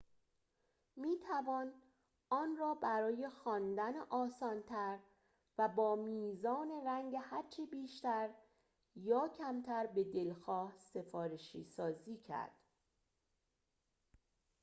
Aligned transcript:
می‌توان 0.95 1.73
آن 2.29 2.57
را 2.57 2.73
برای 2.73 3.29
خواندن 3.29 3.93
آسان‌تر 4.09 4.99
و 5.57 5.67
با 5.67 5.95
میزان 5.95 6.67
رنگ 6.85 7.15
هرچه 7.21 7.65
بیشتر 7.65 8.29
یا 8.95 9.27
کمتر 9.33 9.85
به‌دلخواه 9.85 10.73
سفارشی‌سازی 10.93 12.17
کرد 12.17 12.51